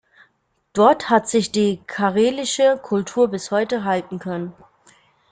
Dort 0.73 1.11
hat 1.11 1.29
sich 1.29 1.51
die 1.51 1.79
karelische 1.85 2.79
Kultur 2.81 3.27
bis 3.27 3.51
heute 3.51 3.83
halten 3.83 4.17
können. 4.17 4.51